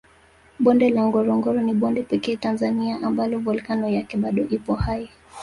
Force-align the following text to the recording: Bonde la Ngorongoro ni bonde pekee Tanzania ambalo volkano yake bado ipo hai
Bonde 0.63 0.89
la 0.95 1.01
Ngorongoro 1.07 1.59
ni 1.61 1.73
bonde 1.73 2.01
pekee 2.03 2.35
Tanzania 2.37 2.99
ambalo 3.03 3.39
volkano 3.39 3.89
yake 3.89 4.17
bado 4.17 4.43
ipo 4.49 4.73
hai 4.73 5.09